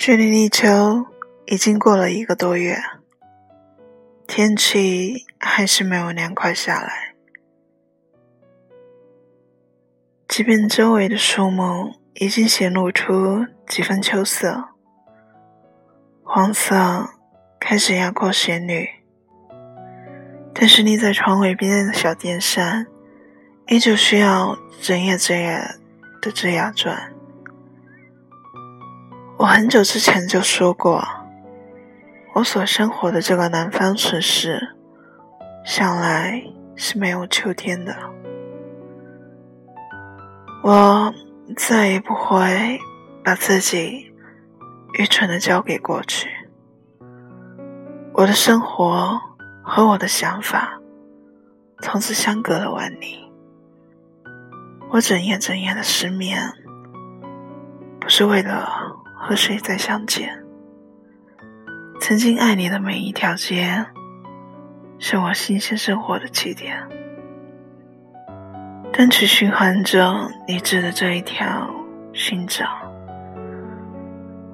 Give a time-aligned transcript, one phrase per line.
[0.00, 1.04] 距离立秋
[1.44, 2.78] 已经过了一个多月，
[4.26, 7.14] 天气还是没有凉快下来。
[10.26, 14.70] 即便周围的树木已经显露出几分秋色，
[16.22, 17.10] 黄色
[17.60, 18.88] 开始压过鲜绿，
[20.54, 22.86] 但是立在床尾边的小电扇，
[23.66, 25.60] 依旧需要整夜整夜
[26.22, 27.12] 的吱呀转。
[29.40, 31.02] 我很久之前就说过，
[32.34, 34.76] 我所生活的这个南方城市，
[35.64, 36.44] 向来
[36.76, 37.96] 是没有秋天的。
[40.62, 41.10] 我
[41.56, 42.78] 再也不会
[43.24, 44.12] 把自己
[44.98, 46.28] 愚蠢的交给过去。
[48.12, 49.18] 我的生活
[49.64, 50.78] 和我的想法，
[51.80, 53.32] 从此相隔了万里。
[54.90, 56.38] 我整夜整夜的失眠，
[57.98, 58.89] 不是为了。
[59.22, 60.42] 和谁再相见？
[62.00, 63.84] 曾经爱你的每一条街，
[64.98, 66.82] 是我新鲜生活的起点。
[68.90, 71.70] 单曲循环着你指的这一条
[72.14, 72.64] 寻找，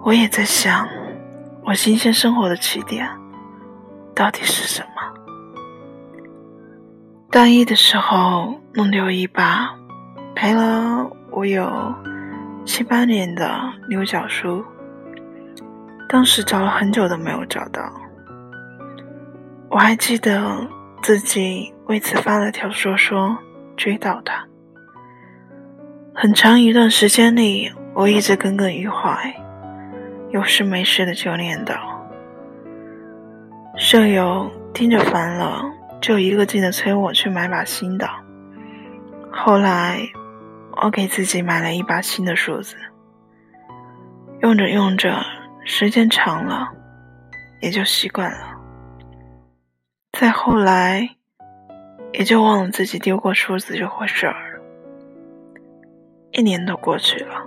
[0.02, 0.88] 我也在想，
[1.64, 3.08] 我新鲜生活的起点
[4.16, 4.90] 到底是什么？
[7.30, 9.76] 大一的时候弄丢一把，
[10.34, 11.94] 赔了我有。
[12.66, 13.48] 七八年的
[13.88, 14.62] 牛角梳，
[16.08, 17.80] 当时找了很久都没有找到。
[19.70, 20.66] 我还记得
[21.00, 23.38] 自己为此发了条说说
[23.76, 24.44] 追到他。
[26.12, 29.32] 很长一段时间里，我一直耿耿于怀，
[30.30, 31.76] 有事没事的就念叨。
[33.76, 35.64] 舍友听着烦了，
[36.00, 38.08] 就一个劲的催我去买把新的。
[39.30, 40.00] 后来。
[40.82, 42.76] 我给自己买了一把新的梳子，
[44.40, 45.24] 用着用着，
[45.64, 46.68] 时间长了，
[47.62, 48.54] 也就习惯了。
[50.12, 51.16] 再后来，
[52.12, 54.60] 也就忘了自己丢过梳子这回事儿。
[56.32, 57.46] 一年都过去了，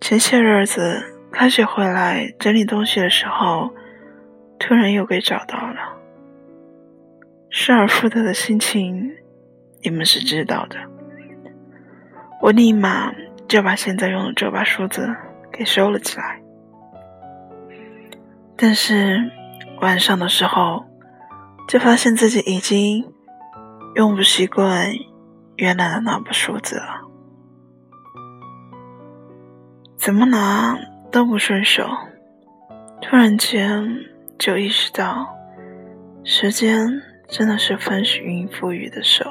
[0.00, 1.02] 前些日子
[1.32, 3.70] 开学回来整理东西的时候，
[4.58, 5.96] 突然又给找到了。
[7.48, 9.10] 失而复得的心情，
[9.82, 10.78] 你们是知道的。
[12.40, 13.12] 我立马
[13.48, 15.08] 就把现在用的这把梳子
[15.52, 16.40] 给收了起来，
[18.56, 19.30] 但是
[19.80, 20.84] 晚上的时候，
[21.66, 23.04] 就发现自己已经
[23.96, 24.92] 用不习惯
[25.56, 27.08] 原来的那把梳子了，
[29.96, 30.78] 怎么拿
[31.10, 31.88] 都不顺手。
[33.00, 33.84] 突然间
[34.38, 35.26] 就意识到，
[36.24, 36.88] 时间
[37.28, 39.24] 真的是翻云覆雨的手。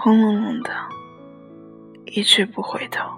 [0.00, 0.70] 轰隆隆的，
[2.04, 3.10] 一去不回头。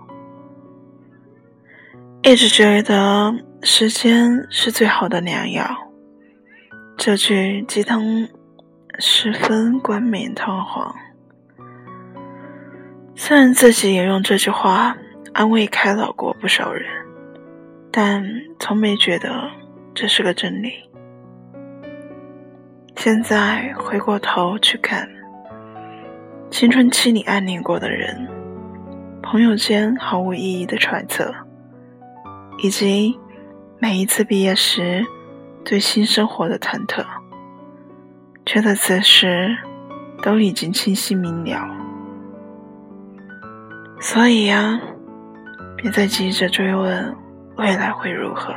[2.23, 5.63] 一直觉得时间是最好的良药，
[6.97, 8.03] 这句鸡汤
[8.99, 10.95] 十分冠冕堂皇。
[13.15, 14.97] 虽然自己也用这句话
[15.35, 16.91] 安慰开导过不少人，
[17.93, 18.25] 但
[18.59, 19.51] 从没觉得
[19.95, 20.73] 这是个真理。
[22.97, 25.20] 现在回过头去看。
[26.51, 28.29] 青春期里暗恋过的人，
[29.23, 31.33] 朋友间毫无意义的揣测，
[32.59, 33.19] 以及
[33.79, 35.07] 每一次毕业时
[35.65, 37.07] 对新生活的忐忑，
[38.45, 39.57] 却在此时
[40.23, 41.67] 都已经清晰明了。
[44.01, 44.79] 所以呀，
[45.77, 47.17] 别再急着追问
[47.57, 48.53] 未来会如何，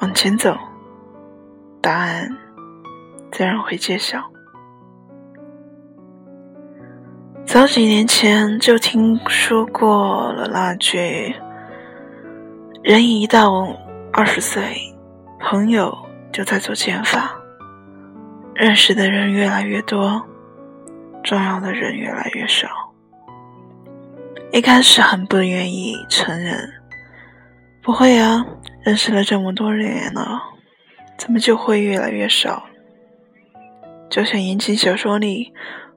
[0.00, 0.56] 往前走，
[1.82, 2.28] 答案
[3.32, 4.31] 自然会揭晓。
[7.52, 11.34] 早几年前就听说过了那句
[12.82, 13.68] ：“人一到
[14.10, 14.62] 二十岁，
[15.38, 15.94] 朋友
[16.32, 17.38] 就在做减法，
[18.54, 20.26] 认识的人越来越多，
[21.22, 22.66] 重要的人越来越少。”
[24.50, 26.56] 一开始很不愿意承认，
[27.82, 28.46] 不会啊，
[28.82, 30.40] 认识了这么多年了，
[31.18, 32.62] 怎么就会越来越少？
[34.08, 35.52] 就像言情小说里。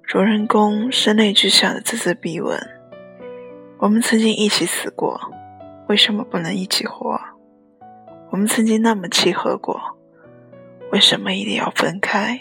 [0.08, 2.60] 主人公声泪俱下的字字逼问
[3.80, 5.20] ：“我们曾经一起死过，
[5.90, 7.20] 为什么不能一起活？
[8.30, 9.98] 我们曾经那么契合过，
[10.92, 12.40] 为什么一定要分开？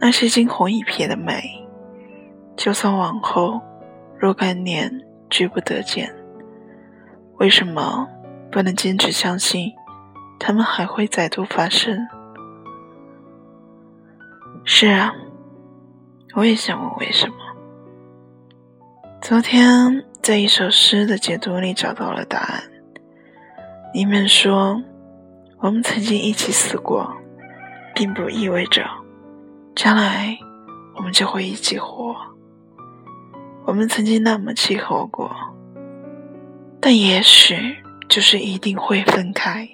[0.00, 1.66] 那些惊鸿一瞥的美，
[2.56, 3.58] 就算往后
[4.18, 4.92] 若干年
[5.30, 6.14] 聚不得见，
[7.38, 8.06] 为什么
[8.50, 9.72] 不能坚持相信，
[10.38, 12.06] 他们还会再度发生？”
[14.62, 15.14] 是啊。
[16.34, 17.34] 我也想问为什么。
[19.20, 22.62] 昨天在一首诗的解读里找到了答案。
[23.92, 24.82] 里面说
[25.60, 27.14] ：“我们曾经一起死过，
[27.94, 28.82] 并不意味着
[29.74, 30.38] 将来
[30.96, 32.16] 我们就会一起活。
[33.66, 35.30] 我们曾经那么契合过，
[36.80, 37.76] 但也许
[38.08, 39.68] 就是一定会分开。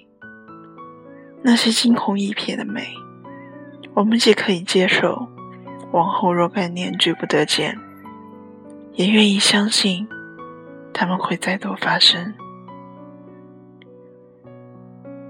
[1.42, 2.88] 那些惊鸿一瞥的美，
[3.94, 5.28] 我们既可以接受，
[5.92, 7.78] 往后若干年聚不得见，
[8.92, 10.08] 也愿意相信
[10.92, 12.34] 他们会再度发生。”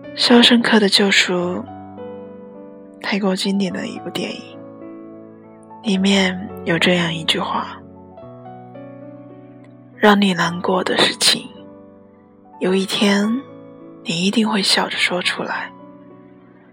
[0.21, 1.35] 《肖申克的救赎》
[3.01, 4.59] 太过经典的一部电影，
[5.85, 7.81] 里面有这样一句话
[9.95, 11.49] ：“让你难过的事情，
[12.59, 13.41] 有一天
[14.03, 15.71] 你一定会笑着说出来。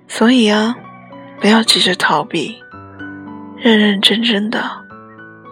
[0.08, 0.76] 所以啊，
[1.40, 2.60] 不要急着逃避，
[3.58, 4.64] 认认真真的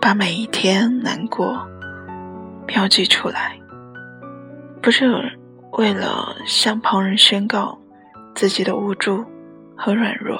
[0.01, 1.67] 把每一天难过
[2.65, 3.57] 标记出来，
[4.81, 5.38] 不是
[5.71, 7.79] 为了向旁人宣告。”
[8.35, 9.23] 自己的无助
[9.77, 10.39] 和软弱，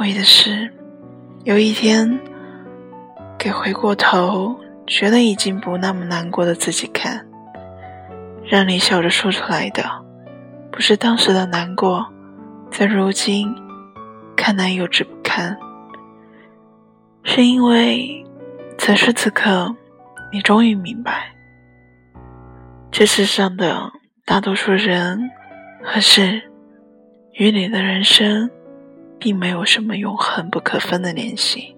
[0.00, 0.72] 为的是
[1.44, 2.18] 有一天
[3.38, 7.26] 给回过头觉得已经不那么难过的自己看，
[8.42, 9.84] 让你笑着说出来的，
[10.70, 12.06] 不是当时的难过，
[12.70, 13.54] 在如今
[14.34, 15.58] 看来幼稚不堪，
[17.24, 18.24] 是因为
[18.78, 19.74] 此时此刻
[20.32, 21.34] 你终于明白，
[22.90, 23.92] 这世上的
[24.24, 25.30] 大多数人
[25.82, 26.42] 和事。
[27.34, 28.50] 与你的人生，
[29.18, 31.74] 并没有什么永恒不可分的联系，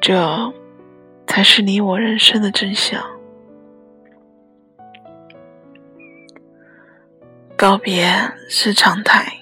[0.00, 0.52] 这
[1.28, 3.00] 才是你我人生的真相。
[7.56, 8.04] 告别
[8.48, 9.32] 是常态，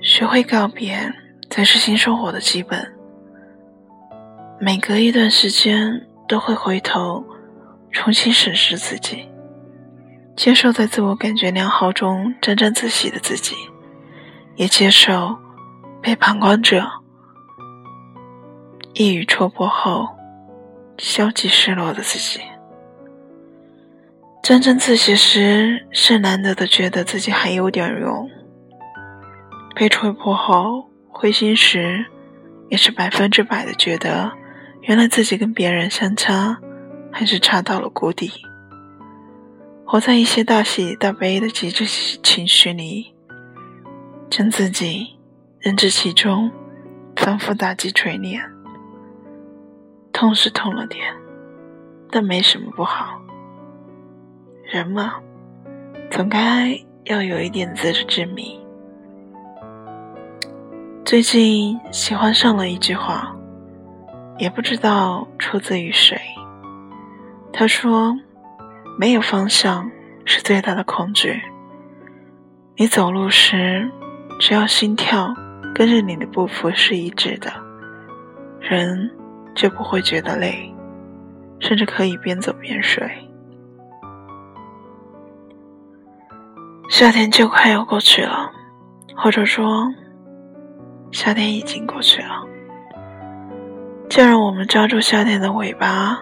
[0.00, 1.12] 学会告别
[1.50, 2.95] 才是新生活的基本。
[4.58, 7.24] 每隔一段时间，都会回头
[7.90, 9.28] 重新审视自己，
[10.34, 13.54] 接受在自我感觉良好中沾沾自喜的自己。
[14.56, 15.36] 也接受
[16.00, 16.82] 被旁观者
[18.94, 20.08] 一语戳破后
[20.96, 22.40] 消极失落的自己。
[24.42, 28.26] 沾沾自喜时是难得的觉得自己还有点用；
[29.74, 32.06] 被戳破后灰心时，
[32.70, 34.32] 也是百分之百的觉得
[34.86, 36.60] 原来自己跟别人相差
[37.12, 38.30] 还是差到了谷底。
[39.84, 41.84] 活在一些大喜大悲的极致
[42.22, 43.12] 情绪里。
[44.30, 45.16] 将自己
[45.60, 46.50] 认知其中，
[47.16, 48.40] 反复打击锤炼。
[50.12, 51.04] 痛是痛了点，
[52.10, 53.20] 但没什么不好。
[54.64, 55.14] 人嘛，
[56.10, 58.60] 总该要有一点自知之明。
[61.04, 63.35] 最近喜欢上了一句话，
[64.38, 66.20] 也不知道出自于谁。
[67.52, 68.16] 他说
[68.98, 69.90] ：“没有方向
[70.24, 71.40] 是最大的恐惧。
[72.76, 73.90] 你走路时。”
[74.38, 75.34] 只要心跳
[75.74, 77.50] 跟着你的步幅是一致的，
[78.60, 79.10] 人
[79.54, 80.70] 就不会觉得累，
[81.58, 83.10] 甚至可以边走边睡。
[86.90, 88.52] 夏天就快要过去了，
[89.16, 89.86] 或者说，
[91.12, 92.25] 夏天已经过去了。
[94.56, 96.18] 我们抓住夏天的尾巴，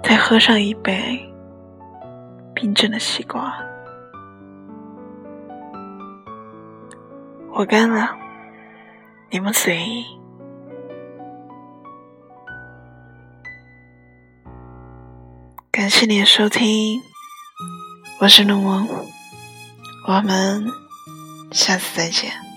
[0.00, 1.20] 再喝上一杯
[2.54, 3.52] 冰镇的西瓜。
[7.52, 8.16] 我干了，
[9.28, 10.04] 你们随意。
[15.72, 17.02] 感谢你的收听，
[18.20, 18.86] 我是龙王，
[20.06, 20.64] 我们
[21.50, 22.49] 下次再见。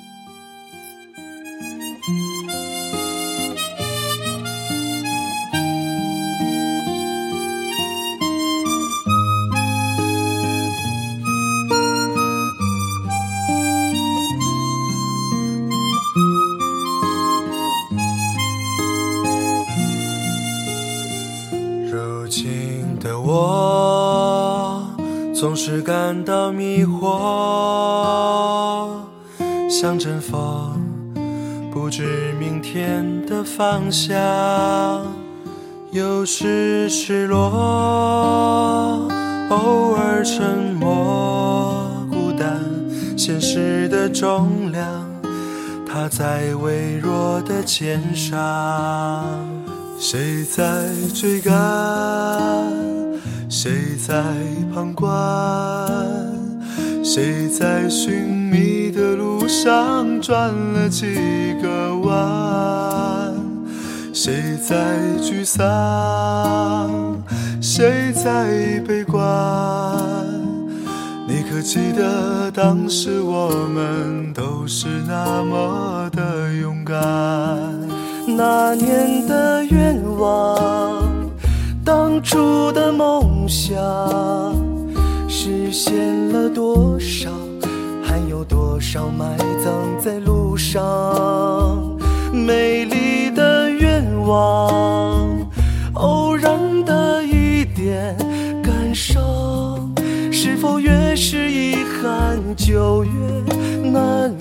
[25.43, 27.11] 总是感到迷惑，
[29.69, 30.81] 像阵风，
[31.69, 34.15] 不知明天的方向。
[35.91, 39.05] 有时失落，
[39.49, 42.57] 偶尔沉默，孤单，
[43.17, 44.87] 现实的重量，
[45.85, 48.31] 它在微弱的肩上。
[49.99, 52.92] 谁在追赶？
[53.55, 53.71] 谁
[54.03, 54.15] 在
[54.73, 55.07] 旁观？
[57.03, 61.13] 谁在寻觅的路上转了几
[61.61, 63.31] 个弯？
[64.11, 67.21] 谁在沮丧？
[67.61, 69.21] 谁在悲观？
[71.27, 76.99] 你可记得当时我们都是那么的勇敢？
[78.35, 80.92] 那年的愿望，
[81.85, 83.77] 当初的梦想，
[85.27, 85.93] 实现
[86.31, 87.29] 了多少？
[88.01, 90.81] 还有多少埋葬在路上？
[92.31, 95.45] 美丽的愿望，
[95.95, 98.15] 偶然的一点
[98.63, 99.93] 感伤，
[100.31, 103.11] 是否越是遗憾就越
[103.91, 104.33] 难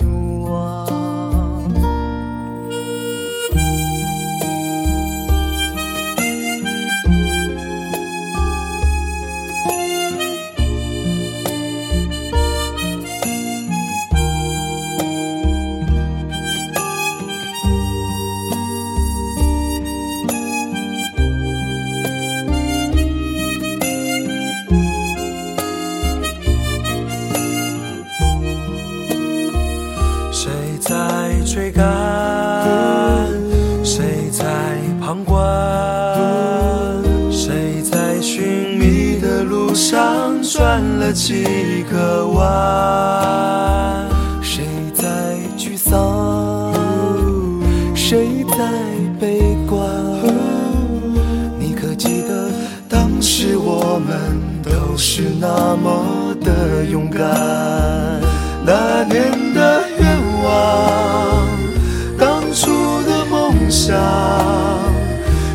[41.13, 44.09] 几个弯？
[44.41, 46.73] 谁在沮丧？
[47.95, 48.57] 谁在
[49.19, 49.87] 悲观？
[51.59, 52.49] 你可记得
[52.89, 54.17] 当时我们
[54.63, 57.21] 都是那么的勇敢？
[58.65, 61.47] 那年的愿望，
[62.17, 62.71] 当初
[63.03, 63.95] 的梦想，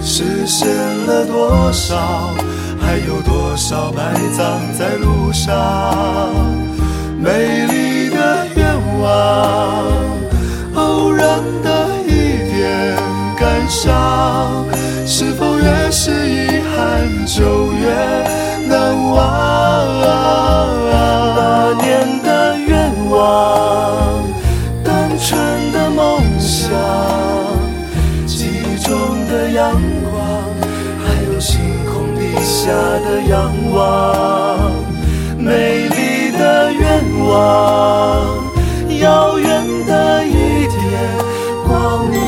[0.02, 0.68] 实现
[1.06, 2.32] 了多少？
[2.80, 5.52] 还有多少埋葬在路上？
[7.20, 9.84] 美丽的愿望，
[10.76, 12.96] 偶然的一点
[13.36, 14.64] 感伤，
[15.04, 17.90] 是否越是遗憾就越
[18.68, 19.47] 难忘？
[32.68, 34.70] 下的仰望，
[35.38, 38.44] 美丽的愿望，
[39.00, 40.76] 遥远的一点
[41.66, 42.20] 光亮，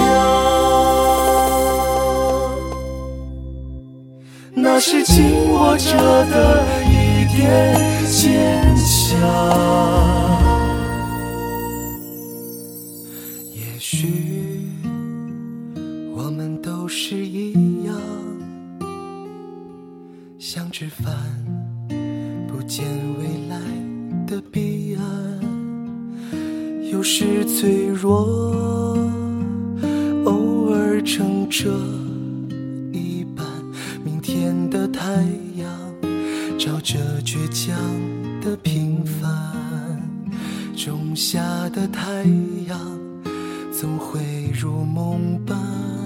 [4.55, 5.93] 那是紧握着
[6.31, 9.21] 的一点坚强。
[13.53, 14.30] 也许
[20.81, 21.15] 吃饭，
[22.49, 22.87] 不见
[23.19, 23.61] 未来
[24.27, 25.05] 的彼岸。
[26.91, 28.97] 有时脆弱，
[30.25, 31.71] 偶尔撑着
[32.95, 33.47] 一半。
[34.03, 35.23] 明天的太
[35.57, 35.71] 阳，
[36.59, 37.77] 照着倔强
[38.41, 39.31] 的平凡。
[40.75, 42.25] 种下的太
[42.67, 42.81] 阳，
[43.71, 46.00] 总会如梦般。